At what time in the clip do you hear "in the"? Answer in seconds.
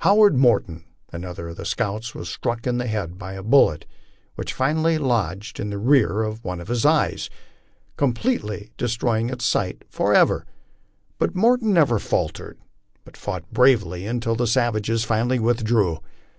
2.66-2.86, 5.58-5.78